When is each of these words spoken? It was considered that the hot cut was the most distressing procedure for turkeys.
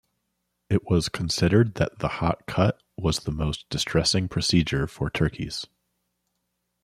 It 0.67 0.85
was 0.89 1.09
considered 1.09 1.75
that 1.75 1.99
the 1.99 2.07
hot 2.07 2.47
cut 2.47 2.81
was 2.97 3.19
the 3.19 3.31
most 3.31 3.69
distressing 3.69 4.27
procedure 4.27 4.87
for 4.87 5.11
turkeys. 5.11 5.67